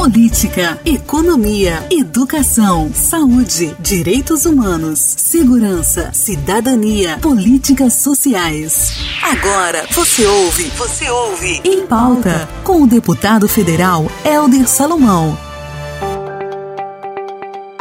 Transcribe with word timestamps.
política, 0.00 0.80
economia, 0.82 1.86
educação, 1.90 2.90
saúde, 2.94 3.76
direitos 3.80 4.46
humanos, 4.46 4.98
segurança, 4.98 6.10
cidadania, 6.14 7.18
políticas 7.18 7.96
sociais. 7.96 8.94
Agora 9.22 9.84
você 9.90 10.24
ouve, 10.24 10.64
você 10.70 11.10
ouve 11.10 11.60
em 11.62 11.86
pauta 11.86 12.48
com 12.64 12.80
o 12.80 12.86
deputado 12.86 13.46
federal 13.46 14.10
Helder 14.24 14.66
Salomão. 14.66 15.36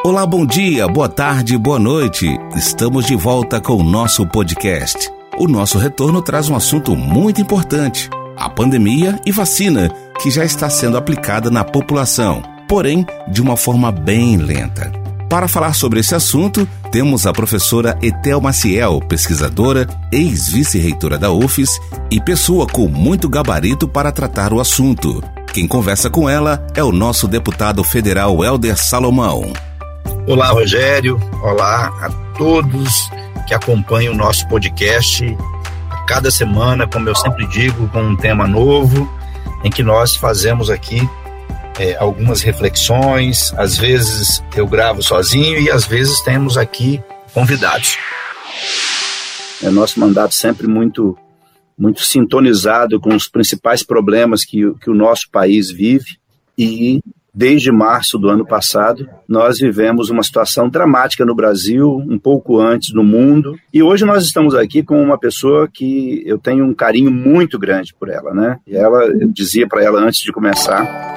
Olá, 0.03 0.25
bom 0.25 0.45
dia, 0.45 0.89
boa 0.89 1.07
tarde, 1.07 1.57
boa 1.57 1.79
noite. 1.79 2.27
Estamos 2.53 3.05
de 3.05 3.15
volta 3.15 3.61
com 3.61 3.77
o 3.77 3.83
nosso 3.83 4.27
podcast. 4.27 5.09
O 5.37 5.47
nosso 5.47 5.77
retorno 5.77 6.21
traz 6.21 6.49
um 6.49 6.55
assunto 6.57 6.97
muito 6.97 7.39
importante: 7.39 8.09
a 8.35 8.49
pandemia 8.49 9.17
e 9.25 9.31
vacina 9.31 9.89
que 10.19 10.29
já 10.29 10.43
está 10.43 10.69
sendo 10.69 10.97
aplicada 10.97 11.49
na 11.49 11.63
população, 11.63 12.43
porém 12.67 13.05
de 13.27 13.41
uma 13.41 13.55
forma 13.55 13.89
bem 13.91 14.35
lenta. 14.35 14.91
Para 15.29 15.47
falar 15.47 15.73
sobre 15.73 15.99
esse 15.99 16.13
assunto, 16.13 16.67
temos 16.91 17.25
a 17.25 17.31
professora 17.31 17.97
Etel 18.01 18.41
Maciel, 18.41 18.99
pesquisadora, 18.99 19.87
ex-vice-reitora 20.11 21.17
da 21.17 21.31
UFES 21.31 21.79
e 22.11 22.19
pessoa 22.19 22.67
com 22.67 22.87
muito 22.87 23.29
gabarito 23.29 23.87
para 23.87 24.11
tratar 24.11 24.51
o 24.51 24.59
assunto. 24.59 25.23
Quem 25.53 25.67
conversa 25.67 26.09
com 26.09 26.27
ela 26.27 26.65
é 26.75 26.83
o 26.83 26.91
nosso 26.91 27.27
deputado 27.27 27.83
federal 27.83 28.43
Helder 28.43 28.75
Salomão. 28.77 29.53
Olá, 30.27 30.49
Rogério. 30.49 31.17
Olá 31.41 31.87
a 32.01 32.09
todos 32.37 33.09
que 33.47 33.53
acompanham 33.53 34.13
o 34.13 34.17
nosso 34.17 34.47
podcast. 34.47 35.37
Cada 36.07 36.29
semana, 36.29 36.87
como 36.87 37.07
eu 37.07 37.15
sempre 37.15 37.47
digo, 37.47 37.87
com 37.89 38.01
um 38.01 38.15
tema 38.17 38.47
novo 38.47 39.18
em 39.63 39.69
que 39.69 39.83
nós 39.83 40.15
fazemos 40.15 40.69
aqui 40.69 41.01
é, 41.79 41.95
algumas 41.97 42.41
reflexões. 42.41 43.53
Às 43.57 43.77
vezes 43.77 44.43
eu 44.55 44.67
gravo 44.67 45.01
sozinho 45.01 45.59
e 45.59 45.69
às 45.69 45.85
vezes 45.85 46.21
temos 46.21 46.57
aqui 46.57 47.01
convidados. 47.33 47.97
É 49.61 49.69
nosso 49.69 49.99
mandato 49.99 50.33
sempre 50.33 50.67
muito 50.67 51.17
muito 51.77 52.03
sintonizado 52.03 52.99
com 52.99 53.15
os 53.15 53.29
principais 53.29 53.81
problemas 53.81 54.43
que, 54.43 54.73
que 54.81 54.89
o 54.89 54.93
nosso 54.93 55.29
país 55.31 55.71
vive 55.71 56.19
e 56.57 56.99
Desde 57.33 57.71
março 57.71 58.17
do 58.17 58.29
ano 58.29 58.45
passado, 58.45 59.07
nós 59.27 59.59
vivemos 59.59 60.09
uma 60.09 60.23
situação 60.23 60.67
dramática 60.67 61.25
no 61.25 61.35
Brasil, 61.35 61.97
um 62.07 62.17
pouco 62.17 62.59
antes 62.59 62.93
no 62.93 63.03
mundo, 63.03 63.55
e 63.73 63.83
hoje 63.83 64.03
nós 64.03 64.23
estamos 64.23 64.55
aqui 64.55 64.81
com 64.81 65.01
uma 65.01 65.17
pessoa 65.17 65.67
que 65.71 66.23
eu 66.25 66.39
tenho 66.39 66.65
um 66.65 66.73
carinho 66.73 67.11
muito 67.11 67.59
grande 67.59 67.93
por 67.93 68.09
ela, 68.09 68.33
né? 68.33 68.59
E 68.65 68.75
ela, 68.75 69.05
eu 69.05 69.31
dizia 69.31 69.67
para 69.67 69.83
ela 69.83 70.01
antes 70.01 70.21
de 70.21 70.31
começar 70.31 71.09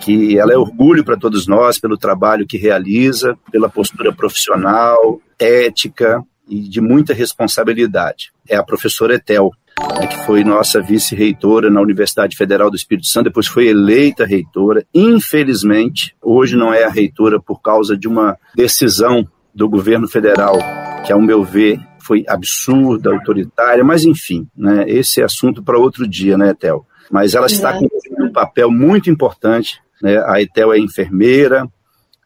que 0.00 0.36
ela 0.36 0.52
é 0.52 0.56
orgulho 0.56 1.04
para 1.04 1.16
todos 1.16 1.46
nós 1.46 1.78
pelo 1.78 1.96
trabalho 1.96 2.46
que 2.46 2.58
realiza, 2.58 3.38
pela 3.52 3.68
postura 3.68 4.12
profissional, 4.12 5.20
ética 5.38 6.22
e 6.48 6.60
de 6.68 6.80
muita 6.80 7.14
responsabilidade. 7.14 8.32
É 8.48 8.56
a 8.56 8.64
professora 8.64 9.14
Etel 9.14 9.52
que 10.08 10.24
foi 10.24 10.44
nossa 10.44 10.80
vice-reitora 10.80 11.70
na 11.70 11.80
Universidade 11.80 12.36
Federal 12.36 12.70
do 12.70 12.76
Espírito 12.76 13.06
Santo, 13.06 13.24
depois 13.24 13.46
foi 13.46 13.68
eleita 13.68 14.24
reitora. 14.24 14.84
Infelizmente, 14.94 16.14
hoje 16.20 16.56
não 16.56 16.72
é 16.72 16.84
a 16.84 16.90
reitora 16.90 17.40
por 17.40 17.60
causa 17.60 17.96
de 17.96 18.08
uma 18.08 18.36
decisão 18.54 19.26
do 19.54 19.68
governo 19.68 20.08
federal, 20.08 20.58
que, 21.04 21.12
ao 21.12 21.20
meu 21.20 21.44
ver, 21.44 21.80
foi 22.00 22.24
absurda, 22.26 23.10
autoritária, 23.10 23.84
mas 23.84 24.04
enfim, 24.04 24.46
né, 24.56 24.84
esse 24.88 25.20
é 25.20 25.24
assunto 25.24 25.62
para 25.62 25.78
outro 25.78 26.06
dia, 26.08 26.36
né, 26.36 26.50
Etel? 26.50 26.84
Mas 27.10 27.34
ela 27.34 27.46
está 27.46 27.72
cumprindo 27.72 28.24
um 28.24 28.32
papel 28.32 28.70
muito 28.70 29.10
importante. 29.10 29.80
Né? 30.02 30.18
A 30.26 30.40
Etel 30.40 30.72
é 30.72 30.78
enfermeira, 30.78 31.68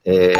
é, 0.04 0.34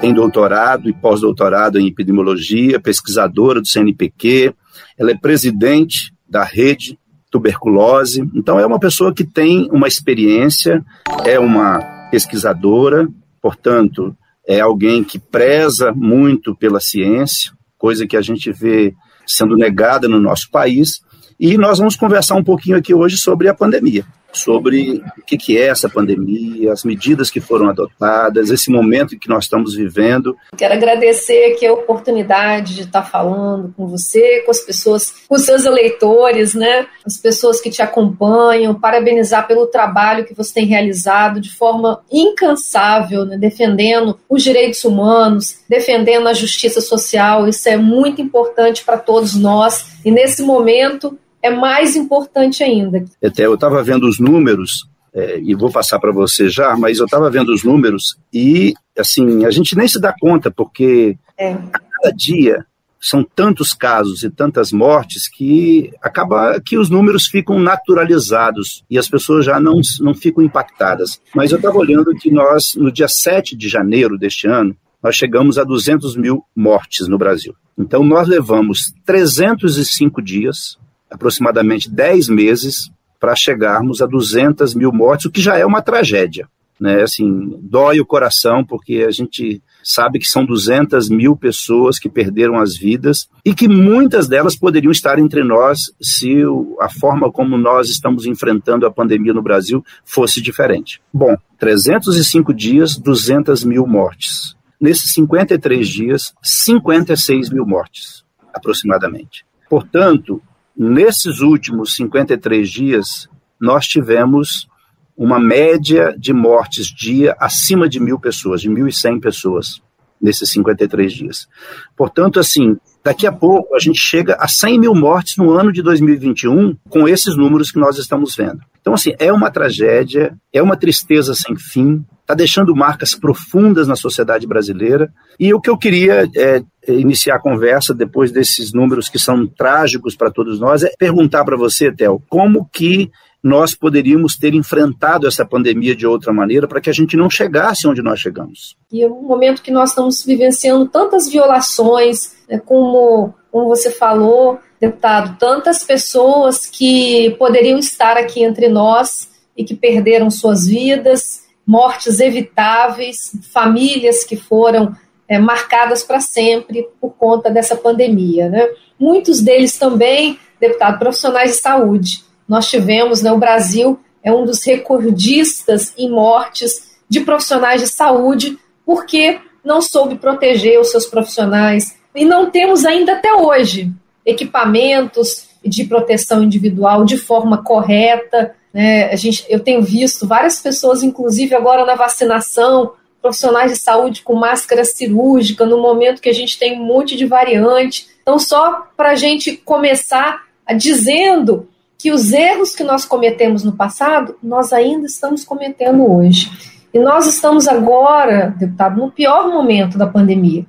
tem 0.00 0.12
doutorado 0.12 0.88
e 0.88 0.92
pós-doutorado 0.92 1.78
em 1.78 1.86
epidemiologia, 1.86 2.80
pesquisadora 2.80 3.60
do 3.60 3.68
CNPq, 3.68 4.52
ela 4.98 5.12
é 5.12 5.16
presidente 5.16 6.12
da 6.28 6.44
rede 6.44 6.98
tuberculose. 7.30 8.28
Então, 8.34 8.58
é 8.58 8.66
uma 8.66 8.78
pessoa 8.78 9.12
que 9.12 9.24
tem 9.24 9.68
uma 9.70 9.88
experiência, 9.88 10.84
é 11.24 11.38
uma 11.38 11.78
pesquisadora, 12.10 13.08
portanto, 13.40 14.16
é 14.46 14.60
alguém 14.60 15.02
que 15.02 15.18
preza 15.18 15.92
muito 15.92 16.54
pela 16.54 16.80
ciência, 16.80 17.52
coisa 17.76 18.06
que 18.06 18.16
a 18.16 18.22
gente 18.22 18.52
vê 18.52 18.94
sendo 19.26 19.56
negada 19.56 20.08
no 20.08 20.20
nosso 20.20 20.50
país. 20.50 21.00
E 21.38 21.58
nós 21.58 21.78
vamos 21.78 21.96
conversar 21.96 22.36
um 22.36 22.44
pouquinho 22.44 22.76
aqui 22.76 22.94
hoje 22.94 23.18
sobre 23.18 23.48
a 23.48 23.54
pandemia 23.54 24.04
sobre 24.32 25.02
o 25.18 25.22
que, 25.24 25.56
é 25.56 25.68
essa 25.68 25.88
pandemia, 25.88 26.72
as 26.72 26.84
medidas 26.84 27.30
que 27.30 27.40
foram 27.40 27.68
adotadas, 27.68 28.50
esse 28.50 28.70
momento 28.70 29.14
em 29.14 29.18
que 29.18 29.28
nós 29.28 29.44
estamos 29.44 29.74
vivendo. 29.74 30.36
Quero 30.56 30.74
agradecer 30.74 31.52
aqui 31.52 31.66
a 31.66 31.72
oportunidade 31.72 32.74
de 32.74 32.82
estar 32.82 33.02
falando 33.02 33.72
com 33.76 33.86
você, 33.86 34.42
com 34.44 34.50
as 34.50 34.60
pessoas, 34.60 35.14
com 35.26 35.36
os 35.36 35.42
seus 35.42 35.64
eleitores, 35.64 36.54
né? 36.54 36.86
As 37.04 37.16
pessoas 37.16 37.60
que 37.60 37.70
te 37.70 37.82
acompanham, 37.82 38.74
parabenizar 38.74 39.46
pelo 39.46 39.66
trabalho 39.66 40.24
que 40.24 40.34
você 40.34 40.54
tem 40.54 40.66
realizado 40.66 41.40
de 41.40 41.54
forma 41.54 42.00
incansável, 42.10 43.24
né? 43.24 43.36
defendendo 43.38 44.18
os 44.28 44.42
direitos 44.42 44.84
humanos, 44.84 45.58
defendendo 45.68 46.28
a 46.28 46.34
justiça 46.34 46.80
social. 46.80 47.48
Isso 47.48 47.68
é 47.68 47.76
muito 47.76 48.20
importante 48.20 48.84
para 48.84 48.98
todos 48.98 49.34
nós. 49.34 49.86
E 50.04 50.10
nesse 50.10 50.42
momento, 50.42 51.18
é 51.42 51.50
mais 51.50 51.96
importante 51.96 52.62
ainda. 52.62 53.04
Até 53.22 53.46
eu 53.46 53.54
estava 53.54 53.82
vendo 53.82 54.08
os 54.08 54.18
números, 54.18 54.88
é, 55.14 55.40
e 55.40 55.54
vou 55.54 55.70
passar 55.70 55.98
para 55.98 56.12
você 56.12 56.48
já, 56.48 56.76
mas 56.76 56.98
eu 56.98 57.06
estava 57.06 57.30
vendo 57.30 57.52
os 57.52 57.64
números 57.64 58.18
e, 58.32 58.74
assim, 58.98 59.44
a 59.46 59.50
gente 59.50 59.74
nem 59.74 59.88
se 59.88 60.00
dá 60.00 60.14
conta, 60.18 60.50
porque 60.50 61.16
é. 61.38 61.52
a 61.52 61.78
cada 61.78 62.10
dia 62.14 62.66
são 63.00 63.22
tantos 63.22 63.72
casos 63.72 64.22
e 64.22 64.30
tantas 64.30 64.72
mortes 64.72 65.28
que 65.28 65.92
acaba 66.02 66.60
que 66.60 66.76
os 66.76 66.90
números 66.90 67.26
ficam 67.26 67.58
naturalizados 67.58 68.84
e 68.90 68.98
as 68.98 69.08
pessoas 69.08 69.44
já 69.44 69.60
não, 69.60 69.80
não 70.00 70.14
ficam 70.14 70.42
impactadas. 70.42 71.20
Mas 71.34 71.52
eu 71.52 71.56
estava 71.56 71.78
olhando 71.78 72.14
que 72.14 72.30
nós, 72.30 72.74
no 72.74 72.90
dia 72.90 73.08
7 73.08 73.56
de 73.56 73.68
janeiro 73.68 74.18
deste 74.18 74.46
ano, 74.48 74.76
nós 75.02 75.14
chegamos 75.14 75.56
a 75.56 75.64
200 75.64 76.16
mil 76.16 76.42
mortes 76.54 77.06
no 77.06 77.16
Brasil. 77.16 77.54
Então, 77.78 78.02
nós 78.02 78.26
levamos 78.26 78.92
305 79.04 80.20
dias 80.20 80.78
aproximadamente 81.16 81.90
10 81.90 82.28
meses 82.28 82.90
para 83.18 83.34
chegarmos 83.34 84.00
a 84.00 84.06
200 84.06 84.74
mil 84.74 84.92
mortes, 84.92 85.26
o 85.26 85.30
que 85.30 85.40
já 85.40 85.56
é 85.58 85.64
uma 85.64 85.82
tragédia. 85.82 86.48
Né? 86.78 87.02
Assim, 87.02 87.58
dói 87.62 88.00
o 88.00 88.06
coração, 88.06 88.62
porque 88.62 89.04
a 89.08 89.10
gente 89.10 89.62
sabe 89.82 90.18
que 90.18 90.26
são 90.26 90.44
200 90.44 91.08
mil 91.08 91.34
pessoas 91.34 91.98
que 91.98 92.08
perderam 92.08 92.56
as 92.56 92.76
vidas 92.76 93.28
e 93.44 93.54
que 93.54 93.66
muitas 93.66 94.28
delas 94.28 94.54
poderiam 94.54 94.92
estar 94.92 95.18
entre 95.18 95.42
nós 95.42 95.90
se 96.00 96.42
a 96.80 96.88
forma 96.88 97.32
como 97.32 97.56
nós 97.56 97.88
estamos 97.88 98.26
enfrentando 98.26 98.84
a 98.84 98.90
pandemia 98.90 99.32
no 99.32 99.42
Brasil 99.42 99.82
fosse 100.04 100.42
diferente. 100.42 101.00
Bom, 101.12 101.34
305 101.58 102.52
dias, 102.52 102.96
200 102.96 103.64
mil 103.64 103.86
mortes. 103.86 104.54
Nesses 104.78 105.14
53 105.14 105.88
dias, 105.88 106.34
56 106.42 107.48
mil 107.48 107.64
mortes, 107.64 108.22
aproximadamente. 108.52 109.46
Portanto, 109.70 110.42
Nesses 110.76 111.40
últimos 111.40 111.94
53 111.94 112.68
dias, 112.68 113.28
nós 113.60 113.86
tivemos 113.86 114.68
uma 115.16 115.40
média 115.40 116.14
de 116.18 116.32
mortes 116.32 116.88
dia 116.88 117.34
acima 117.40 117.88
de 117.88 117.98
mil 117.98 118.20
pessoas, 118.20 118.60
de 118.60 118.68
1.100 118.68 119.20
pessoas, 119.20 119.80
nesses 120.20 120.50
53 120.50 121.12
dias. 121.12 121.48
Portanto, 121.96 122.38
assim, 122.38 122.76
daqui 123.02 123.26
a 123.26 123.32
pouco 123.32 123.74
a 123.74 123.78
gente 123.78 123.98
chega 123.98 124.34
a 124.38 124.46
100 124.46 124.78
mil 124.78 124.94
mortes 124.94 125.36
no 125.38 125.50
ano 125.50 125.72
de 125.72 125.80
2021 125.80 126.76
com 126.90 127.08
esses 127.08 127.36
números 127.36 127.70
que 127.70 127.78
nós 127.78 127.96
estamos 127.96 128.36
vendo. 128.36 128.60
Então, 128.80 128.92
assim, 128.92 129.14
é 129.18 129.32
uma 129.32 129.50
tragédia, 129.50 130.36
é 130.52 130.62
uma 130.62 130.76
tristeza 130.76 131.34
sem 131.34 131.56
fim, 131.56 132.04
está 132.26 132.34
deixando 132.34 132.74
marcas 132.74 133.14
profundas 133.14 133.86
na 133.86 133.94
sociedade 133.94 134.48
brasileira. 134.48 135.12
E 135.38 135.54
o 135.54 135.60
que 135.60 135.70
eu 135.70 135.78
queria 135.78 136.28
é, 136.34 136.60
é, 136.88 136.92
iniciar 136.92 137.36
a 137.36 137.40
conversa 137.40 137.94
depois 137.94 138.32
desses 138.32 138.72
números 138.72 139.08
que 139.08 139.18
são 139.18 139.46
trágicos 139.46 140.16
para 140.16 140.30
todos 140.30 140.58
nós 140.58 140.82
é 140.82 140.90
perguntar 140.98 141.44
para 141.44 141.56
você, 141.56 141.92
Tel, 141.92 142.20
como 142.28 142.68
que 142.72 143.12
nós 143.40 143.76
poderíamos 143.76 144.36
ter 144.36 144.54
enfrentado 144.54 145.28
essa 145.28 145.46
pandemia 145.46 145.94
de 145.94 146.04
outra 146.04 146.32
maneira 146.32 146.66
para 146.66 146.80
que 146.80 146.90
a 146.90 146.92
gente 146.92 147.16
não 147.16 147.30
chegasse 147.30 147.86
onde 147.86 148.02
nós 148.02 148.18
chegamos. 148.18 148.76
E 148.90 149.04
é 149.04 149.06
um 149.06 149.22
momento 149.22 149.62
que 149.62 149.70
nós 149.70 149.90
estamos 149.90 150.24
vivenciando 150.24 150.88
tantas 150.88 151.28
violações, 151.28 152.34
né, 152.48 152.58
como, 152.58 153.32
como 153.52 153.68
você 153.68 153.92
falou, 153.92 154.58
deputado, 154.80 155.38
tantas 155.38 155.84
pessoas 155.84 156.66
que 156.66 157.36
poderiam 157.38 157.78
estar 157.78 158.16
aqui 158.16 158.42
entre 158.42 158.68
nós 158.68 159.28
e 159.56 159.62
que 159.62 159.76
perderam 159.76 160.28
suas 160.28 160.66
vidas, 160.66 161.45
mortes 161.66 162.20
evitáveis, 162.20 163.32
famílias 163.52 164.22
que 164.22 164.36
foram 164.36 164.94
é, 165.28 165.38
marcadas 165.38 166.02
para 166.02 166.20
sempre 166.20 166.88
por 167.00 167.10
conta 167.10 167.50
dessa 167.50 167.74
pandemia. 167.74 168.48
Né? 168.48 168.68
Muitos 168.98 169.40
deles 169.40 169.76
também, 169.76 170.38
deputado, 170.60 170.98
profissionais 170.98 171.52
de 171.52 171.56
saúde. 171.58 172.24
Nós 172.48 172.68
tivemos, 172.68 173.22
né, 173.22 173.32
o 173.32 173.38
Brasil 173.38 173.98
é 174.22 174.32
um 174.32 174.44
dos 174.44 174.64
recordistas 174.64 175.92
em 175.98 176.10
mortes 176.10 176.96
de 177.08 177.20
profissionais 177.20 177.80
de 177.80 177.88
saúde 177.88 178.58
porque 178.84 179.40
não 179.64 179.82
soube 179.82 180.14
proteger 180.16 180.80
os 180.80 180.90
seus 180.90 181.06
profissionais. 181.06 181.96
E 182.14 182.24
não 182.24 182.50
temos 182.50 182.84
ainda 182.84 183.14
até 183.14 183.32
hoje 183.34 183.92
equipamentos 184.24 185.48
de 185.64 185.84
proteção 185.84 186.42
individual 186.42 187.04
de 187.04 187.16
forma 187.16 187.62
correta. 187.62 188.54
Né? 188.76 189.10
A 189.10 189.16
gente, 189.16 189.42
eu 189.48 189.58
tenho 189.58 189.80
visto 189.80 190.28
várias 190.28 190.60
pessoas, 190.60 191.02
inclusive 191.02 191.54
agora 191.54 191.86
na 191.86 191.94
vacinação, 191.94 192.92
profissionais 193.22 193.72
de 193.72 193.78
saúde 193.78 194.20
com 194.20 194.34
máscara 194.34 194.84
cirúrgica, 194.84 195.64
no 195.64 195.80
momento 195.80 196.20
que 196.20 196.28
a 196.28 196.34
gente 196.34 196.58
tem 196.58 196.78
um 196.78 196.84
monte 196.84 197.16
de 197.16 197.24
variante. 197.24 198.06
Então, 198.20 198.38
só 198.38 198.86
para 198.94 199.12
a 199.12 199.14
gente 199.14 199.56
começar 199.56 200.42
dizendo 200.76 201.66
que 201.96 202.12
os 202.12 202.30
erros 202.32 202.74
que 202.74 202.84
nós 202.84 203.06
cometemos 203.06 203.64
no 203.64 203.72
passado, 203.72 204.36
nós 204.42 204.74
ainda 204.74 205.06
estamos 205.06 205.42
cometendo 205.42 206.12
hoje. 206.12 206.50
E 206.92 206.98
nós 206.98 207.26
estamos 207.26 207.66
agora, 207.66 208.54
deputado, 208.58 209.00
no 209.00 209.10
pior 209.10 209.48
momento 209.48 209.96
da 209.96 210.06
pandemia, 210.06 210.66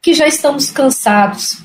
que 0.00 0.14
já 0.14 0.28
estamos 0.28 0.70
cansados, 0.70 1.60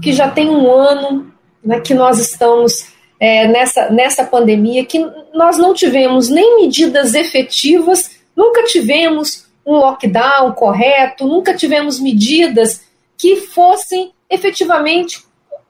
que 0.00 0.12
já 0.12 0.30
tem 0.30 0.48
um 0.48 0.70
ano 0.70 1.32
né, 1.64 1.80
que 1.80 1.94
nós 1.94 2.20
estamos 2.20 2.91
é, 3.22 3.46
nessa, 3.46 3.88
nessa 3.88 4.24
pandemia, 4.24 4.84
que 4.84 4.98
nós 5.32 5.56
não 5.56 5.72
tivemos 5.72 6.28
nem 6.28 6.60
medidas 6.60 7.14
efetivas, 7.14 8.10
nunca 8.34 8.64
tivemos 8.64 9.46
um 9.64 9.74
lockdown 9.76 10.50
correto, 10.54 11.24
nunca 11.24 11.54
tivemos 11.54 12.00
medidas 12.00 12.82
que 13.16 13.36
fossem 13.36 14.10
efetivamente 14.28 15.24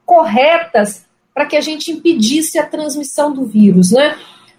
corretas 0.06 1.04
para 1.34 1.44
que 1.44 1.54
a 1.54 1.60
gente 1.60 1.92
impedisse 1.92 2.58
a 2.58 2.64
transmissão 2.64 3.34
do 3.34 3.44
vírus, 3.44 3.90
né? 3.90 4.16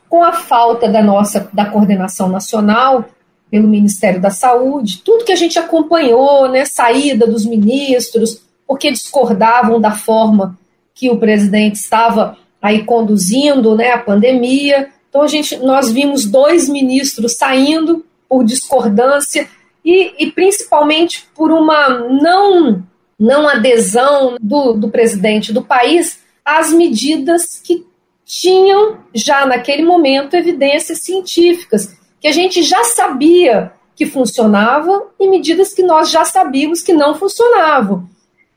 Com 0.07 0.23
a 0.23 0.33
falta 0.33 0.87
da 0.87 1.01
nossa 1.01 1.49
da 1.51 1.65
coordenação 1.65 2.29
nacional 2.29 3.05
pelo 3.49 3.67
Ministério 3.67 4.21
da 4.21 4.29
Saúde, 4.29 5.01
tudo 5.03 5.25
que 5.25 5.31
a 5.31 5.35
gente 5.35 5.57
acompanhou, 5.57 6.47
né, 6.47 6.63
saída 6.65 7.25
dos 7.25 7.43
ministros, 7.43 8.43
porque 8.67 8.91
discordavam 8.91 9.81
da 9.81 9.91
forma 9.91 10.55
que 10.93 11.09
o 11.09 11.17
presidente 11.17 11.77
estava 11.77 12.37
aí 12.63 12.85
conduzindo, 12.85 13.75
né, 13.75 13.91
a 13.91 13.97
pandemia. 13.97 14.89
Então 15.09 15.21
a 15.21 15.27
gente 15.27 15.57
nós 15.57 15.91
vimos 15.91 16.25
dois 16.25 16.69
ministros 16.69 17.33
saindo 17.33 18.05
por 18.29 18.45
discordância 18.45 19.49
e, 19.83 20.13
e 20.17 20.31
principalmente 20.31 21.27
por 21.35 21.51
uma 21.51 21.89
não 21.89 22.81
não 23.19 23.47
adesão 23.47 24.37
do, 24.41 24.73
do 24.73 24.89
presidente 24.89 25.53
do 25.53 25.63
país 25.63 26.19
às 26.43 26.71
medidas 26.71 27.59
que 27.63 27.85
tinham 28.25 28.99
já 29.13 29.45
naquele 29.45 29.83
momento 29.83 30.33
evidências 30.33 30.99
científicas, 30.99 31.95
que 32.19 32.27
a 32.27 32.31
gente 32.31 32.63
já 32.63 32.83
sabia 32.85 33.71
que 33.95 34.05
funcionavam 34.05 35.07
e 35.19 35.27
medidas 35.27 35.73
que 35.73 35.83
nós 35.83 36.09
já 36.09 36.25
sabíamos 36.25 36.81
que 36.81 36.93
não 36.93 37.13
funcionavam. 37.13 38.09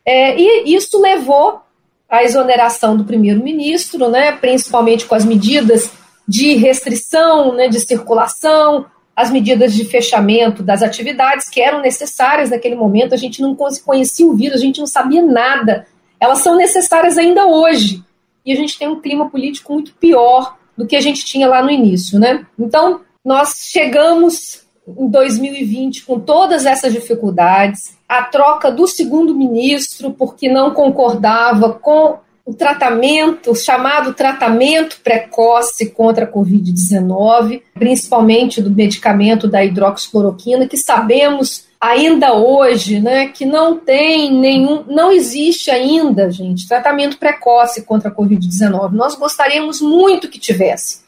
É, 0.05 0.39
e 0.41 0.75
isso 0.75 0.99
levou 1.01 1.61
à 2.09 2.23
exoneração 2.23 2.97
do 2.97 3.05
primeiro-ministro, 3.05 4.09
né, 4.09 4.33
principalmente 4.33 5.05
com 5.07 5.15
as 5.15 5.25
medidas 5.25 5.91
de 6.27 6.55
restrição 6.55 7.55
né, 7.55 7.69
de 7.69 7.81
circulação, 7.81 8.87
as 9.15 9.31
medidas 9.31 9.75
de 9.75 9.85
fechamento 9.85 10.63
das 10.63 10.83
atividades 10.83 11.49
que 11.49 11.61
eram 11.61 11.81
necessárias 11.81 12.51
naquele 12.51 12.75
momento. 12.75 13.15
A 13.15 13.19
gente 13.19 13.41
não 13.41 13.57
conhecia 13.85 14.27
o 14.27 14.35
vírus, 14.35 14.59
a 14.59 14.65
gente 14.65 14.79
não 14.79 14.87
sabia 14.87 15.23
nada 15.23 15.87
elas 16.21 16.39
são 16.41 16.57
necessárias 16.57 17.19
ainda 17.19 17.47
hoje. 17.47 18.03
E 18.45 18.53
a 18.53 18.57
gente 18.57 18.79
tem 18.79 18.89
um 18.89 19.01
clima 19.01 19.29
político 19.29 19.73
muito 19.73 19.95
pior 19.95 20.57
do 20.77 20.87
que 20.87 20.97
a 20.97 21.01
gente 21.01 21.25
tinha 21.25 21.49
lá 21.49 21.63
no 21.63 21.71
início, 21.71 22.19
né? 22.19 22.47
Então, 22.59 23.01
nós 23.25 23.69
chegamos 23.71 24.66
em 24.87 25.09
2020 25.09 26.05
com 26.05 26.21
todas 26.21 26.65
essas 26.65 26.93
dificuldades, 26.93 27.97
a 28.09 28.23
troca 28.23 28.71
do 28.71 28.87
segundo 28.87 29.35
ministro 29.35 30.13
porque 30.13 30.49
não 30.49 30.73
concordava 30.73 31.73
com 31.73 32.19
o 32.45 32.55
tratamento, 32.55 33.51
o 33.51 33.57
chamado 33.57 34.15
tratamento 34.15 35.01
precoce 35.03 35.91
contra 35.91 36.25
a 36.25 36.31
Covid-19, 36.31 37.61
principalmente 37.75 38.63
do 38.63 38.71
medicamento 38.71 39.49
da 39.49 39.65
hidroxicloroquina, 39.65 40.69
que 40.69 40.77
sabemos 40.77 41.67
ainda 41.81 42.35
hoje, 42.35 43.01
né, 43.01 43.27
que 43.27 43.45
não 43.45 43.77
tem 43.77 44.33
nenhum, 44.33 44.85
não 44.87 45.11
existe 45.11 45.73
ainda, 45.73 46.31
gente, 46.31 46.69
tratamento 46.69 47.19
precoce 47.19 47.83
contra 47.83 48.11
a 48.11 48.15
Covid-19. 48.15 48.93
Nós 48.93 49.17
gostaríamos 49.17 49.81
muito 49.81 50.29
que 50.29 50.39
tivesse. 50.39 51.06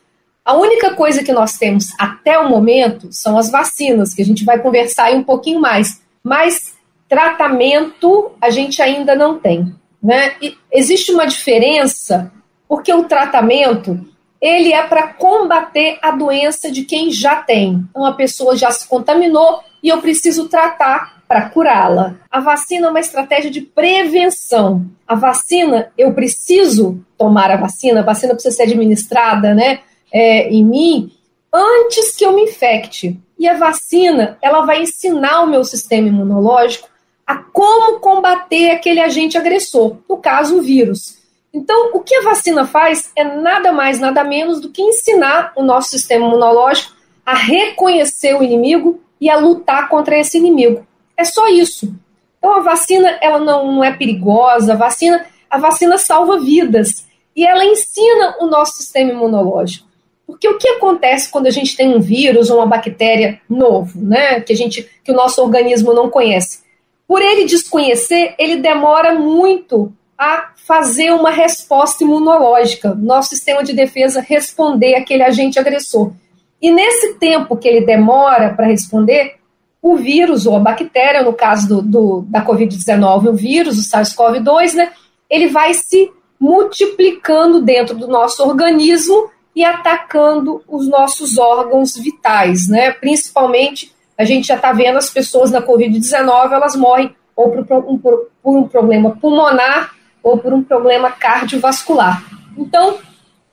A 0.49 0.55
única 0.55 0.95
coisa 0.95 1.23
que 1.23 1.31
nós 1.31 1.59
temos 1.59 1.93
até 1.99 2.39
o 2.39 2.49
momento 2.49 3.13
são 3.13 3.37
as 3.37 3.51
vacinas, 3.51 4.15
que 4.15 4.23
a 4.23 4.25
gente 4.25 4.47
vai 4.47 4.59
conversar 4.59 5.05
aí 5.05 5.15
um 5.15 5.23
pouquinho 5.23 5.61
mais. 5.61 6.01
Mas 6.25 6.75
tratamento 7.07 8.33
a 8.41 8.49
gente 8.49 8.81
ainda 8.81 9.15
não 9.15 9.39
tem. 9.39 9.75
Né? 10.03 10.37
E 10.41 10.57
existe 10.73 11.13
uma 11.13 11.27
diferença, 11.27 12.33
porque 12.67 12.91
o 12.95 13.05
tratamento 13.05 14.01
ele 14.41 14.73
é 14.73 14.83
para 14.85 15.09
combater 15.09 15.99
a 16.01 16.13
doença 16.13 16.71
de 16.71 16.83
quem 16.83 17.11
já 17.11 17.37
tem. 17.37 17.85
Então 17.91 18.07
a 18.07 18.15
pessoa 18.15 18.57
já 18.57 18.71
se 18.71 18.89
contaminou, 18.89 19.63
e 19.83 19.91
eu 19.91 20.01
preciso 20.01 20.49
tratar 20.49 21.19
para 21.29 21.51
curá-la. 21.51 22.15
A 22.31 22.41
vacina 22.41 22.87
é 22.87 22.91
uma 22.91 23.01
estratégia 23.01 23.51
de 23.51 23.61
prevenção. 23.61 24.87
A 25.07 25.15
vacina, 25.15 25.93
eu 25.99 26.15
preciso 26.15 27.05
tomar 27.19 27.51
a 27.51 27.57
vacina, 27.57 28.01
a 28.01 28.05
vacina 28.05 28.33
precisa 28.33 28.57
ser 28.57 28.63
administrada 28.63 29.55
né, 29.55 29.81
é, 30.13 30.49
em 30.49 30.65
mim 30.65 31.13
antes 31.53 32.15
que 32.17 32.25
eu 32.25 32.33
me 32.33 32.43
infecte. 32.43 33.19
E 33.39 33.49
a 33.49 33.57
vacina, 33.57 34.37
ela 34.43 34.63
vai 34.63 34.83
ensinar 34.83 35.43
o 35.43 35.47
meu 35.47 35.65
sistema 35.65 36.09
imunológico 36.09 36.89
a 37.27 37.37
como 37.37 38.01
combater 38.01 38.71
aquele 38.71 39.01
agente 39.01 39.37
agressor, 39.37 39.97
no 40.09 40.17
caso, 40.17 40.59
o 40.59 40.63
vírus. 40.63 41.19
Então, 41.53 41.91
o 41.95 42.01
que 42.01 42.15
a 42.15 42.23
vacina 42.23 42.67
faz 42.67 43.11
é 43.15 43.25
nada 43.25 43.73
mais, 43.73 43.99
nada 43.99 44.25
menos 44.25 44.61
do 44.61 44.71
que 44.71 44.83
ensinar 44.83 45.53
o 45.57 45.63
nosso 45.63 45.91
sistema 45.91 46.27
imunológico 46.27 46.95
a 47.25 47.35
reconhecer 47.35 48.35
o 48.35 48.43
inimigo 48.43 49.01
e 49.21 49.29
a 49.29 49.37
lutar 49.37 49.89
contra 49.89 50.19
esse 50.19 50.39
inimigo. 50.39 50.87
É 51.17 51.25
só 51.25 51.49
isso. 51.49 51.93
Então 52.39 52.53
a 52.53 52.61
vacina 52.61 53.19
ela 53.21 53.39
não, 53.39 53.83
é 53.83 53.93
perigosa, 53.93 54.73
a 54.73 54.77
vacina, 54.77 55.27
a 55.51 55.59
vacina 55.59 55.99
salva 55.99 56.39
vidas 56.39 57.07
e 57.35 57.45
ela 57.45 57.65
ensina 57.65 58.37
o 58.41 58.47
nosso 58.47 58.77
sistema 58.77 59.11
imunológico. 59.11 59.88
Porque 60.29 60.47
o 60.47 60.59
que 60.59 60.69
acontece 60.69 61.31
quando 61.31 61.47
a 61.47 61.51
gente 61.51 61.75
tem 61.75 61.89
um 61.89 62.01
vírus 62.01 62.51
ou 62.51 62.59
uma 62.59 62.67
bactéria 62.67 63.41
novo, 63.49 63.99
né, 63.99 64.43
que 64.43 64.53
a 64.53 64.57
gente 64.57 64.87
que 65.03 65.11
o 65.11 65.15
nosso 65.15 65.41
organismo 65.41 65.95
não 65.95 66.11
conhece? 66.11 66.59
Por 67.07 67.23
ele 67.23 67.47
desconhecer, 67.47 68.35
ele 68.39 68.57
demora 68.57 69.15
muito 69.15 69.91
a 70.19 70.51
fazer 70.67 71.13
uma 71.13 71.31
resposta 71.31 72.05
imunológica, 72.05 72.95
nosso 72.95 73.31
sistema 73.31 73.65
de 73.65 73.73
defesa 73.73 74.21
responder 74.21 74.97
àquele 74.97 75.23
agente 75.23 75.59
agressor. 75.59 76.13
E 76.61 76.71
nesse 76.71 77.15
tempo 77.15 77.57
que 77.57 77.67
ele 77.67 77.87
demora 77.87 78.53
para 78.53 78.67
responder, 78.67 79.37
o 79.81 79.97
vírus 79.97 80.45
ou 80.45 80.57
a 80.57 80.61
bactéria, 80.61 81.23
no 81.23 81.33
caso 81.33 81.67
do, 81.69 81.81
do 81.83 82.25
da 82.29 82.45
Covid-19, 82.45 83.31
o 83.31 83.33
vírus, 83.33 83.79
o 83.79 83.83
SARS-CoV-2, 83.83 84.75
né, 84.75 84.93
ele 85.31 85.49
vai 85.49 85.73
se 85.73 86.13
multiplicando 86.39 87.63
dentro 87.63 87.97
do 87.97 88.07
nosso 88.07 88.43
organismo 88.43 89.31
e 89.59 89.65
atacando 89.65 90.63
os 90.69 90.87
nossos 90.87 91.37
órgãos 91.37 91.97
vitais, 91.97 92.69
né? 92.69 92.93
Principalmente, 92.93 93.93
a 94.17 94.23
gente 94.23 94.47
já 94.47 94.55
está 94.55 94.73
vendo 94.73 94.99
as 94.99 95.11
pessoas 95.11 95.51
na 95.51 95.61
Covid-19, 95.61 96.53
elas 96.53 96.77
morrem 96.77 97.13
ou 97.35 97.51
por 97.51 97.75
um, 97.79 97.99
por 97.99 98.29
um 98.45 98.69
problema 98.69 99.17
pulmonar 99.21 99.97
ou 100.23 100.39
por 100.39 100.53
um 100.53 100.63
problema 100.63 101.11
cardiovascular. 101.11 102.23
Então, 102.57 102.99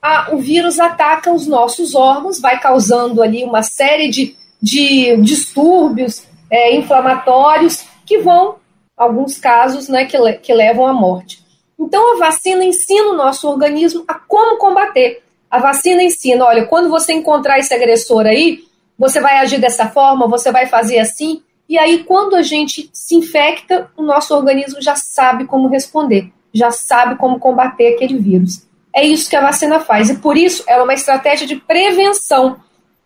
a, 0.00 0.32
o 0.32 0.38
vírus 0.38 0.78
ataca 0.78 1.32
os 1.32 1.48
nossos 1.48 1.96
órgãos, 1.96 2.40
vai 2.40 2.60
causando 2.60 3.20
ali 3.20 3.42
uma 3.42 3.64
série 3.64 4.08
de, 4.08 4.36
de 4.62 5.16
distúrbios 5.16 6.22
é, 6.48 6.76
inflamatórios 6.76 7.84
que 8.04 8.18
vão, 8.18 8.58
alguns 8.96 9.38
casos, 9.38 9.88
né, 9.88 10.04
que, 10.04 10.16
que 10.34 10.54
levam 10.54 10.86
à 10.86 10.92
morte. 10.92 11.44
Então, 11.76 12.14
a 12.14 12.18
vacina 12.18 12.64
ensina 12.64 13.08
o 13.08 13.16
nosso 13.16 13.48
organismo 13.48 14.04
a 14.06 14.14
como 14.14 14.56
combater. 14.58 15.25
A 15.50 15.58
vacina 15.58 16.02
ensina, 16.02 16.44
olha, 16.44 16.66
quando 16.66 16.88
você 16.88 17.12
encontrar 17.12 17.58
esse 17.58 17.72
agressor 17.72 18.26
aí, 18.26 18.64
você 18.98 19.20
vai 19.20 19.38
agir 19.38 19.60
dessa 19.60 19.88
forma, 19.88 20.26
você 20.26 20.50
vai 20.50 20.66
fazer 20.66 20.98
assim. 20.98 21.42
E 21.68 21.78
aí, 21.78 22.04
quando 22.04 22.34
a 22.34 22.42
gente 22.42 22.88
se 22.92 23.14
infecta, 23.14 23.90
o 23.96 24.02
nosso 24.02 24.34
organismo 24.34 24.80
já 24.80 24.96
sabe 24.96 25.46
como 25.46 25.68
responder, 25.68 26.32
já 26.52 26.70
sabe 26.70 27.16
como 27.16 27.38
combater 27.38 27.94
aquele 27.94 28.18
vírus. 28.18 28.66
É 28.94 29.04
isso 29.04 29.28
que 29.28 29.36
a 29.36 29.42
vacina 29.42 29.80
faz. 29.80 30.08
E 30.08 30.16
por 30.16 30.36
isso 30.36 30.64
ela 30.66 30.80
é 30.80 30.84
uma 30.84 30.94
estratégia 30.94 31.46
de 31.46 31.56
prevenção. 31.56 32.56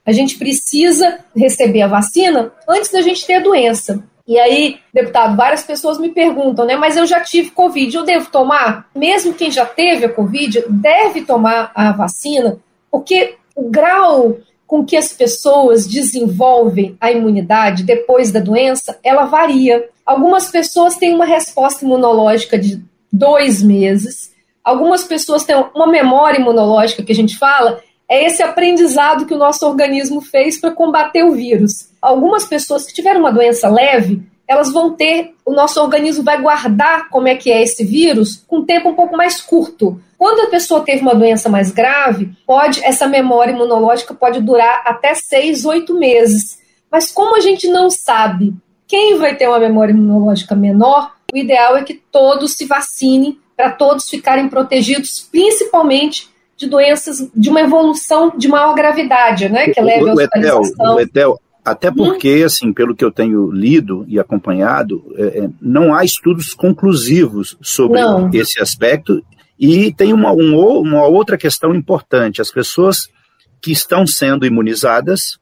A 0.06 0.12
gente 0.12 0.38
precisa 0.38 1.18
receber 1.36 1.82
a 1.82 1.88
vacina 1.88 2.52
antes 2.68 2.90
da 2.90 3.02
gente 3.02 3.26
ter 3.26 3.34
a 3.34 3.40
doença. 3.40 4.02
E 4.30 4.38
aí, 4.38 4.78
deputado, 4.94 5.36
várias 5.36 5.64
pessoas 5.64 5.98
me 5.98 6.10
perguntam, 6.10 6.64
né? 6.64 6.76
Mas 6.76 6.96
eu 6.96 7.04
já 7.04 7.18
tive 7.20 7.50
Covid, 7.50 7.96
eu 7.96 8.04
devo 8.04 8.30
tomar? 8.30 8.88
Mesmo 8.94 9.34
quem 9.34 9.50
já 9.50 9.66
teve 9.66 10.04
a 10.04 10.08
Covid 10.08 10.66
deve 10.68 11.22
tomar 11.22 11.72
a 11.74 11.90
vacina, 11.90 12.56
porque 12.88 13.34
o 13.56 13.68
grau 13.68 14.38
com 14.68 14.84
que 14.84 14.96
as 14.96 15.12
pessoas 15.12 15.84
desenvolvem 15.84 16.96
a 17.00 17.10
imunidade 17.10 17.82
depois 17.82 18.30
da 18.30 18.38
doença, 18.38 18.96
ela 19.02 19.24
varia. 19.24 19.88
Algumas 20.06 20.48
pessoas 20.48 20.94
têm 20.94 21.12
uma 21.12 21.24
resposta 21.24 21.84
imunológica 21.84 22.56
de 22.56 22.80
dois 23.12 23.60
meses, 23.60 24.32
algumas 24.62 25.02
pessoas 25.02 25.42
têm 25.42 25.56
uma 25.74 25.88
memória 25.88 26.38
imunológica 26.38 27.02
que 27.02 27.10
a 27.10 27.16
gente 27.16 27.36
fala, 27.36 27.80
é 28.10 28.24
esse 28.24 28.42
aprendizado 28.42 29.24
que 29.24 29.32
o 29.32 29.38
nosso 29.38 29.64
organismo 29.64 30.20
fez 30.20 30.60
para 30.60 30.72
combater 30.72 31.22
o 31.22 31.30
vírus. 31.30 31.90
Algumas 32.02 32.44
pessoas 32.44 32.84
que 32.84 32.92
tiveram 32.92 33.20
uma 33.20 33.32
doença 33.32 33.68
leve, 33.68 34.20
elas 34.48 34.72
vão 34.72 34.96
ter, 34.96 35.32
o 35.46 35.52
nosso 35.52 35.80
organismo 35.80 36.24
vai 36.24 36.42
guardar 36.42 37.08
como 37.08 37.28
é 37.28 37.36
que 37.36 37.52
é 37.52 37.62
esse 37.62 37.84
vírus 37.84 38.44
com 38.48 38.58
um 38.58 38.64
tempo 38.64 38.88
um 38.88 38.94
pouco 38.94 39.16
mais 39.16 39.40
curto. 39.40 40.02
Quando 40.18 40.40
a 40.40 40.50
pessoa 40.50 40.80
teve 40.80 41.02
uma 41.02 41.14
doença 41.14 41.48
mais 41.48 41.70
grave, 41.70 42.32
pode 42.44 42.84
essa 42.84 43.06
memória 43.06 43.52
imunológica 43.52 44.12
pode 44.12 44.40
durar 44.40 44.82
até 44.84 45.14
seis, 45.14 45.64
oito 45.64 45.96
meses. 45.96 46.58
Mas 46.90 47.12
como 47.12 47.36
a 47.36 47.40
gente 47.40 47.68
não 47.68 47.88
sabe 47.88 48.52
quem 48.88 49.18
vai 49.18 49.36
ter 49.36 49.46
uma 49.46 49.60
memória 49.60 49.92
imunológica 49.92 50.56
menor, 50.56 51.14
o 51.32 51.38
ideal 51.38 51.76
é 51.76 51.84
que 51.84 51.94
todos 51.94 52.54
se 52.54 52.64
vacinem 52.64 53.38
para 53.56 53.70
todos 53.70 54.10
ficarem 54.10 54.48
protegidos, 54.48 55.28
principalmente 55.30 56.29
de 56.60 56.68
doenças 56.68 57.26
de 57.34 57.48
uma 57.48 57.62
evolução 57.62 58.30
de 58.36 58.46
maior 58.46 58.74
gravidade, 58.74 59.48
né? 59.48 59.70
Que 59.70 59.80
leve 59.80 60.10
à 60.10 60.12
hospitalização. 60.12 60.94
O 60.96 61.00
Etel, 61.00 61.40
até 61.64 61.90
porque, 61.90 62.42
hum. 62.42 62.46
assim, 62.46 62.72
pelo 62.72 62.94
que 62.94 63.02
eu 63.02 63.10
tenho 63.10 63.50
lido 63.50 64.04
e 64.06 64.20
acompanhado, 64.20 65.02
é, 65.16 65.38
é 65.38 65.48
não 65.58 65.94
há 65.94 66.04
estudos 66.04 66.52
conclusivos 66.52 67.56
sobre 67.62 67.98
não. 67.98 68.30
esse 68.34 68.60
aspecto. 68.60 69.24
E 69.58 69.92
tem 69.94 70.12
uma, 70.12 70.32
um, 70.32 70.54
uma 70.80 71.06
outra 71.06 71.38
questão 71.38 71.74
importante: 71.74 72.42
as 72.42 72.50
pessoas 72.50 73.08
que 73.62 73.72
estão 73.72 74.06
sendo 74.06 74.44
imunizadas 74.44 75.38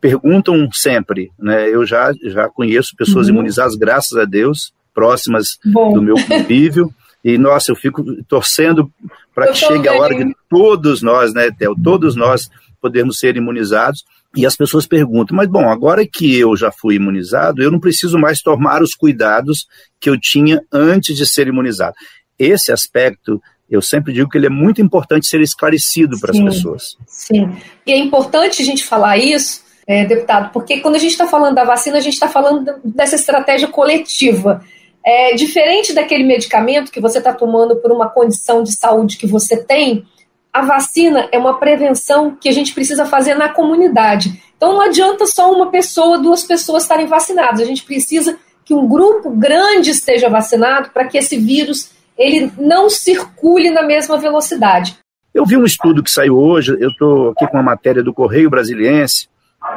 perguntam 0.00 0.70
sempre, 0.72 1.30
né? 1.38 1.68
Eu 1.68 1.84
já, 1.84 2.12
já 2.24 2.48
conheço 2.48 2.96
pessoas 2.96 3.26
uhum. 3.26 3.34
imunizadas, 3.34 3.76
graças 3.76 4.16
a 4.16 4.24
Deus, 4.24 4.72
próximas 4.94 5.58
Bom. 5.66 5.92
do 5.92 6.00
meu 6.00 6.14
convívio. 6.26 6.90
E, 7.24 7.36
nossa, 7.36 7.70
eu 7.70 7.76
fico 7.76 8.02
torcendo 8.24 8.90
para 9.34 9.48
que 9.48 9.58
chegue 9.58 9.88
a 9.88 9.94
hora 9.94 10.14
de 10.14 10.34
todos 10.48 11.02
nós, 11.02 11.34
né, 11.34 11.50
Theo, 11.50 11.74
todos 11.82 12.16
nós 12.16 12.48
podermos 12.80 13.18
ser 13.18 13.36
imunizados. 13.36 14.04
E 14.34 14.46
as 14.46 14.56
pessoas 14.56 14.86
perguntam, 14.86 15.36
mas 15.36 15.48
bom, 15.48 15.68
agora 15.68 16.06
que 16.06 16.38
eu 16.38 16.56
já 16.56 16.70
fui 16.70 16.94
imunizado, 16.94 17.62
eu 17.62 17.70
não 17.70 17.80
preciso 17.80 18.16
mais 18.16 18.40
tomar 18.40 18.80
os 18.80 18.94
cuidados 18.94 19.66
que 20.00 20.08
eu 20.08 20.18
tinha 20.18 20.62
antes 20.72 21.16
de 21.16 21.26
ser 21.26 21.48
imunizado. 21.48 21.94
Esse 22.38 22.70
aspecto, 22.70 23.42
eu 23.68 23.82
sempre 23.82 24.12
digo 24.12 24.30
que 24.30 24.38
ele 24.38 24.46
é 24.46 24.50
muito 24.50 24.80
importante 24.80 25.26
ser 25.26 25.40
esclarecido 25.40 26.18
para 26.20 26.30
as 26.30 26.38
pessoas. 26.38 26.96
Sim, 27.06 27.56
e 27.84 27.92
é 27.92 27.98
importante 27.98 28.62
a 28.62 28.64
gente 28.64 28.84
falar 28.84 29.18
isso, 29.18 29.62
é, 29.84 30.04
deputado, 30.04 30.52
porque 30.52 30.78
quando 30.78 30.94
a 30.94 30.98
gente 30.98 31.10
está 31.10 31.26
falando 31.26 31.56
da 31.56 31.64
vacina, 31.64 31.98
a 31.98 32.00
gente 32.00 32.14
está 32.14 32.28
falando 32.28 32.72
dessa 32.84 33.16
estratégia 33.16 33.66
coletiva. 33.66 34.64
É 35.04 35.34
diferente 35.34 35.94
daquele 35.94 36.24
medicamento 36.24 36.92
que 36.92 37.00
você 37.00 37.18
está 37.18 37.32
tomando 37.32 37.76
por 37.76 37.90
uma 37.90 38.08
condição 38.08 38.62
de 38.62 38.72
saúde 38.72 39.16
que 39.16 39.26
você 39.26 39.56
tem, 39.56 40.04
a 40.52 40.62
vacina 40.62 41.28
é 41.32 41.38
uma 41.38 41.58
prevenção 41.58 42.36
que 42.36 42.48
a 42.48 42.52
gente 42.52 42.74
precisa 42.74 43.06
fazer 43.06 43.34
na 43.34 43.48
comunidade. 43.48 44.42
Então 44.56 44.72
não 44.74 44.80
adianta 44.80 45.26
só 45.26 45.50
uma 45.52 45.70
pessoa, 45.70 46.18
duas 46.18 46.42
pessoas 46.42 46.82
estarem 46.82 47.06
vacinadas. 47.06 47.60
A 47.60 47.64
gente 47.64 47.84
precisa 47.84 48.36
que 48.64 48.74
um 48.74 48.86
grupo 48.86 49.30
grande 49.30 49.90
esteja 49.90 50.28
vacinado 50.28 50.90
para 50.90 51.06
que 51.06 51.16
esse 51.16 51.38
vírus 51.38 51.90
ele 52.18 52.52
não 52.58 52.90
circule 52.90 53.70
na 53.70 53.82
mesma 53.82 54.18
velocidade. 54.18 54.98
Eu 55.32 55.46
vi 55.46 55.56
um 55.56 55.64
estudo 55.64 56.02
que 56.02 56.10
saiu 56.10 56.36
hoje, 56.36 56.76
eu 56.78 56.90
estou 56.90 57.30
aqui 57.30 57.46
com 57.46 57.56
uma 57.56 57.62
matéria 57.62 58.02
do 58.02 58.12
Correio 58.12 58.50
Brasiliense, 58.50 59.28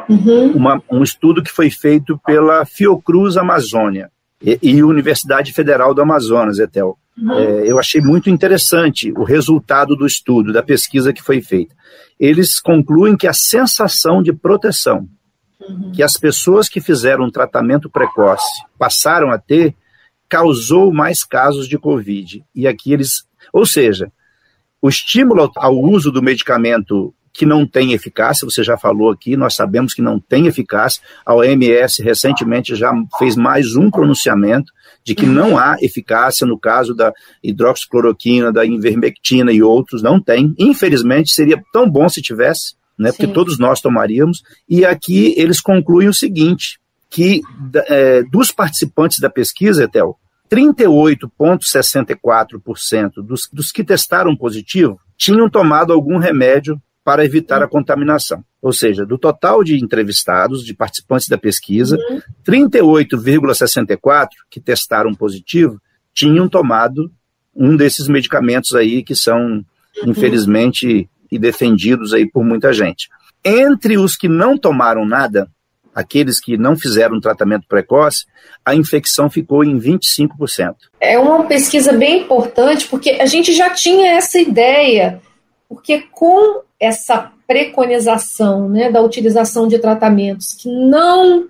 uhum. 0.10 0.52
uma, 0.54 0.82
um 0.92 1.04
estudo 1.04 1.44
que 1.44 1.52
foi 1.52 1.70
feito 1.70 2.20
pela 2.26 2.66
Fiocruz 2.66 3.38
Amazônia 3.38 4.12
e, 4.44 4.60
e 4.62 4.84
Universidade 4.84 5.54
Federal 5.54 5.94
do 5.94 6.02
Amazonas, 6.02 6.60
Etel. 6.60 6.98
Uhum. 7.18 7.32
É, 7.34 7.72
eu 7.72 7.80
achei 7.80 8.02
muito 8.02 8.30
interessante 8.30 9.12
o 9.12 9.24
resultado 9.24 9.96
do 9.96 10.06
estudo, 10.06 10.52
da 10.52 10.62
pesquisa 10.62 11.14
que 11.14 11.22
foi 11.22 11.42
feita. 11.42 11.76
Eles 12.20 12.60
concluem 12.60 13.16
que 13.16 13.28
a 13.28 13.34
sensação 13.34 14.22
de 14.22 14.34
proteção 14.34 15.08
uhum. 15.68 15.92
que 15.92 16.04
as 16.04 16.18
pessoas 16.18 16.68
que 16.68 16.82
fizeram 16.82 17.26
um 17.26 17.32
tratamento 17.32 17.90
precoce 17.90 18.64
passaram 18.78 19.32
a 19.32 19.38
ter 19.38 19.76
causou 20.28 20.92
mais 20.92 21.24
casos 21.24 21.68
de 21.68 21.78
Covid. 21.78 22.44
E 22.56 22.68
aqui 22.68 22.92
eles. 22.92 23.26
Ou 23.52 23.66
seja, 23.66 24.12
o 24.82 24.90
estímulo 24.90 25.52
ao 25.56 25.80
uso 25.80 26.12
do 26.12 26.24
medicamento 26.24 27.14
que 27.34 27.46
não 27.46 27.66
tem 27.66 27.94
eficácia, 27.94 28.46
você 28.46 28.62
já 28.64 28.78
falou 28.78 29.10
aqui, 29.10 29.36
nós 29.36 29.56
sabemos 29.56 29.92
que 29.94 30.04
não 30.04 30.20
tem 30.20 30.46
eficácia. 30.46 31.02
A 31.26 31.34
OMS 31.34 32.04
recentemente 32.04 32.76
já 32.76 32.94
fez 33.18 33.36
mais 33.36 33.76
um 33.76 33.90
pronunciamento 33.90 34.72
de 35.04 35.16
que 35.16 35.26
não 35.26 35.58
há 35.58 35.76
eficácia 35.82 36.46
no 36.46 36.60
caso 36.60 36.94
da 36.94 37.12
hidroxicloroquina, 37.44 38.54
da 38.54 38.64
invermectina 38.66 39.52
e 39.52 39.64
outros, 39.64 40.04
não 40.04 40.22
tem. 40.22 40.54
Infelizmente, 40.60 41.34
seria 41.34 41.60
tão 41.74 41.90
bom 41.90 42.08
se 42.08 42.22
tivesse, 42.22 42.76
né, 42.98 43.12
porque 43.12 43.28
todos 43.28 43.58
nós 43.58 43.82
tomaríamos. 43.82 44.44
E 44.70 44.86
aqui 44.86 45.34
eles 45.36 45.60
concluem 45.60 46.08
o 46.08 46.14
seguinte, 46.14 46.80
que 47.10 47.42
é, 47.88 48.22
dos 48.24 48.52
participantes 48.52 49.18
da 49.20 49.30
pesquisa, 49.30 49.86
Etel, 49.86 50.16
38,64% 50.52 53.24
dos, 53.24 53.50
dos 53.52 53.72
que 53.72 53.84
testaram 53.84 54.36
positivo 54.36 55.00
tinham 55.18 55.50
tomado 55.50 55.92
algum 55.92 56.20
remédio 56.20 56.80
para 57.04 57.26
evitar 57.26 57.62
a 57.62 57.68
contaminação. 57.68 58.44
Ou 58.62 58.72
seja, 58.72 59.06
do 59.06 59.18
total 59.18 59.64
de 59.64 59.76
entrevistados, 59.84 60.64
de 60.64 60.74
participantes 60.74 61.28
da 61.28 61.38
pesquisa, 61.38 61.98
uhum. 61.98 62.22
38,64 62.48 64.28
que 64.50 64.60
testaram 64.60 65.14
positivo 65.14 65.82
tinham 66.14 66.48
tomado 66.48 67.12
um 67.56 67.76
desses 67.76 68.08
medicamentos 68.08 68.74
aí 68.74 69.04
que 69.04 69.16
são, 69.16 69.40
uhum. 69.42 69.64
infelizmente, 70.08 71.10
defendidos 71.32 72.14
aí 72.14 72.30
por 72.30 72.44
muita 72.44 72.72
gente. 72.72 73.10
Entre 73.44 73.98
os 73.98 74.16
que 74.16 74.30
não 74.30 74.58
tomaram 74.58 75.06
nada, 75.06 75.50
aqueles 75.94 76.40
que 76.40 76.58
não 76.58 76.76
fizeram 76.76 77.20
tratamento 77.20 77.68
precoce, 77.68 78.26
a 78.66 78.74
infecção 78.74 79.30
ficou 79.30 79.64
em 79.64 79.78
25%. 79.80 80.76
É 81.00 81.20
uma 81.20 81.44
pesquisa 81.46 81.94
bem 81.94 82.22
importante, 82.22 82.88
porque 82.88 83.12
a 83.12 83.26
gente 83.26 83.54
já 83.54 83.70
tinha 83.70 84.14
essa 84.14 84.40
ideia, 84.40 85.22
porque 85.74 86.02
com 86.12 86.62
essa 86.80 87.32
preconização 87.48 88.70
né, 88.70 88.92
da 88.92 89.02
utilização 89.02 89.68
de 89.68 89.80
tratamentos 89.80 90.54
que 90.54 90.70
não 90.70 91.48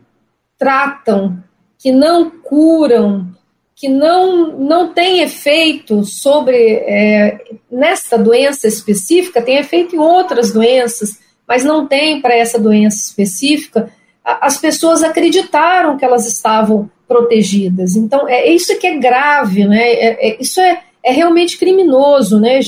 tratam, 0.58 1.44
que 1.77 1.92
não 1.92 2.30
curam, 2.30 3.27
que 3.75 3.89
não, 3.89 4.58
não 4.58 4.94
tem 4.94 5.20
efeito 5.20 6.06
sobre 6.06 6.56
é, 6.56 7.38
nesta 7.70 8.18
doença 8.18 8.65
específica, 8.65 9.42
tem 9.42 9.58
efeito 9.58 9.94
em 9.94 10.00
outras 10.00 10.53
doenças, 10.53 11.20
mas 11.46 11.65
não 11.65 11.86
tem 11.86 12.22
para 12.22 12.34
essa 12.34 12.58
doença 12.58 12.96
específica, 12.96 13.92
as 14.24 14.58
pessoas 14.58 15.03
acreditaram 15.03 15.98
que 15.98 16.06
elas 16.06 16.25
estavam 16.25 16.89
protegidas. 17.06 17.98
Então, 17.98 18.25
é 18.30 18.50
isso 18.50 18.80
que 18.80 18.88
é 18.88 18.98
grave, 18.98 19.65
né? 19.65 19.84
É, 19.92 20.30
é, 20.30 20.38
isso 20.39 20.62
é, 20.62 20.82
é 21.03 21.12
realmente 21.12 21.58
criminoso, 21.58 22.39
né? 22.39 22.62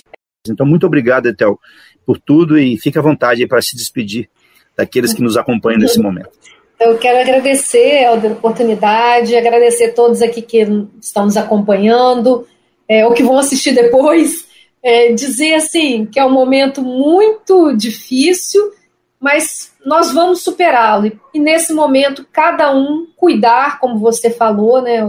Então, 0.50 0.66
muito 0.66 0.86
obrigado, 0.86 1.28
Etel 1.28 1.60
por 2.06 2.20
tudo 2.20 2.58
e 2.58 2.78
fique 2.78 3.00
à 3.00 3.02
vontade 3.02 3.48
para 3.48 3.62
se 3.62 3.76
despedir 3.76 4.30
daqueles 4.78 5.14
que 5.14 5.24
nos 5.24 5.36
acompanham 5.36 5.80
nesse 5.80 6.00
momento. 6.00 6.30
Eu 6.80 6.98
quero 6.98 7.20
agradecer 7.20 8.06
a 8.06 8.14
oportunidade, 8.14 9.36
agradecer 9.36 9.86
a 9.86 9.94
todos 9.94 10.22
aqui 10.22 10.42
que 10.42 10.68
estão 11.02 11.26
nos 11.26 11.38
acompanhando, 11.38 12.46
é, 12.88 13.06
ou 13.06 13.14
que 13.14 13.24
vão 13.24 13.40
assistir 13.40 13.74
depois. 13.74 14.46
É, 14.84 15.12
dizer 15.14 15.56
assim 15.56 16.06
que 16.06 16.20
é 16.20 16.26
um 16.26 16.32
momento 16.32 16.84
muito 16.84 17.76
difícil, 17.76 18.72
mas 19.20 19.74
nós 19.84 20.12
vamos 20.12 20.44
superá-lo. 20.44 21.12
E 21.34 21.40
nesse 21.40 21.74
momento, 21.74 22.28
cada 22.32 22.72
um 22.72 23.08
cuidar, 23.16 23.80
como 23.80 23.98
você 23.98 24.30
falou, 24.30 24.84
né, 24.84 25.00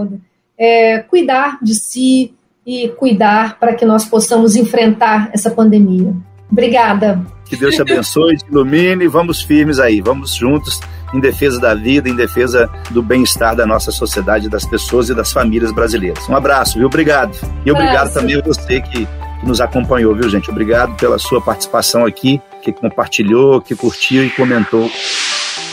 é, 0.56 1.00
cuidar 1.00 1.58
de 1.60 1.74
si 1.74 2.34
e 2.66 2.88
cuidar 2.88 3.58
para 3.60 3.74
que 3.74 3.84
nós 3.84 4.04
possamos 4.04 4.56
enfrentar 4.56 5.30
essa 5.32 5.50
pandemia. 5.50 6.12
Obrigada. 6.50 7.24
Que 7.44 7.56
Deus 7.56 7.76
te 7.76 7.82
abençoe, 7.82 8.36
te 8.36 8.44
ilumine. 8.50 9.06
Vamos 9.06 9.42
firmes 9.42 9.78
aí, 9.78 10.00
vamos 10.00 10.34
juntos 10.34 10.80
em 11.14 11.20
defesa 11.20 11.60
da 11.60 11.74
vida, 11.74 12.08
em 12.08 12.16
defesa 12.16 12.68
do 12.90 13.02
bem-estar 13.02 13.54
da 13.54 13.64
nossa 13.64 13.92
sociedade, 13.92 14.48
das 14.48 14.66
pessoas 14.66 15.08
e 15.08 15.14
das 15.14 15.32
famílias 15.32 15.70
brasileiras. 15.72 16.28
Um 16.28 16.34
abraço, 16.34 16.78
viu? 16.78 16.88
Obrigado. 16.88 17.38
E 17.64 17.70
obrigado 17.70 18.12
também 18.12 18.36
a 18.36 18.42
você 18.42 18.80
que, 18.80 19.06
que 19.06 19.46
nos 19.46 19.60
acompanhou, 19.60 20.14
viu, 20.14 20.28
gente? 20.28 20.50
Obrigado 20.50 20.96
pela 20.96 21.18
sua 21.18 21.40
participação 21.40 22.04
aqui, 22.04 22.40
que 22.62 22.72
compartilhou, 22.72 23.60
que 23.60 23.76
curtiu 23.76 24.24
e 24.24 24.30
comentou. 24.30 24.90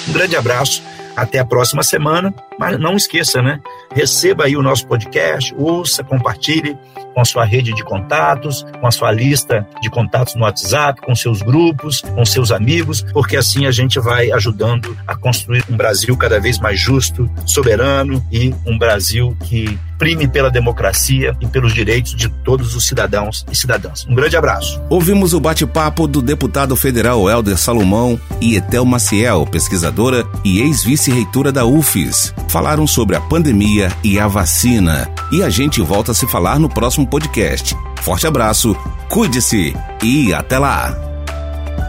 Um 0.08 0.14
grande 0.14 0.36
abraço. 0.36 0.84
Até 1.16 1.40
a 1.40 1.46
próxima 1.46 1.84
semana. 1.84 2.34
Mas 2.64 2.80
não 2.80 2.96
esqueça, 2.96 3.42
né? 3.42 3.60
Receba 3.94 4.46
aí 4.46 4.56
o 4.56 4.62
nosso 4.62 4.88
podcast, 4.88 5.54
ouça, 5.58 6.04
compartilhe 6.04 6.78
com 7.14 7.22
a 7.22 7.26
sua 7.26 7.46
rede 7.46 7.74
de 7.74 7.84
contatos, 7.84 8.66
com 8.80 8.88
a 8.88 8.92
sua 8.92 9.12
lista 9.12 9.68
de 9.82 9.90
contatos 9.90 10.36
no 10.36 10.44
WhatsApp, 10.44 11.00
com 11.02 11.16
seus 11.16 11.42
grupos, 11.42 12.02
com 12.02 12.26
seus 12.26 12.52
amigos, 12.52 13.06
porque 13.14 13.38
assim 13.38 13.66
a 13.66 13.72
gente 13.72 14.00
vai 14.00 14.32
ajudando 14.32 14.98
a 15.08 15.16
construir 15.16 15.64
um 15.70 15.78
Brasil 15.78 16.18
cada 16.18 16.40
vez 16.40 16.58
mais 16.60 16.80
justo, 16.80 17.30
soberano 17.46 18.26
e 18.32 18.54
um 18.66 18.78
Brasil 18.78 19.38
que 19.44 19.78
prime 19.98 20.28
pela 20.28 20.50
democracia 20.50 21.34
e 21.40 21.48
pelos 21.48 21.74
direitos 21.74 22.16
de 22.16 22.28
todos 22.28 22.76
os 22.76 22.86
cidadãos 22.86 23.46
e 23.50 23.56
cidadãs. 23.56 24.06
Um 24.06 24.16
grande 24.16 24.36
abraço. 24.36 24.82
Ouvimos 24.90 25.34
o 25.34 25.40
bate-papo 25.40 26.08
do 26.08 26.22
deputado 26.22 26.76
federal 26.76 27.30
Helder 27.30 27.58
Salomão 27.58 28.20
e 28.42 28.56
Etel 28.58 28.86
Maciel, 28.86 29.46
pesquisadora 29.46 30.26
e 30.44 30.60
ex-vice-reitora 30.60 31.52
da 31.52 31.66
UFES. 31.66 32.34
Falaram 32.54 32.86
sobre 32.86 33.16
a 33.16 33.20
pandemia 33.20 33.92
e 34.04 34.20
a 34.20 34.28
vacina. 34.28 35.10
E 35.32 35.42
a 35.42 35.50
gente 35.50 35.82
volta 35.82 36.12
a 36.12 36.14
se 36.14 36.28
falar 36.28 36.60
no 36.60 36.70
próximo 36.70 37.08
podcast. 37.08 37.76
Forte 38.04 38.28
abraço, 38.28 38.76
cuide-se 39.10 39.76
e 40.04 40.32
até 40.32 40.60
lá. 40.60 40.96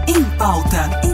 Em 0.09 0.25
pauta. 0.38 1.13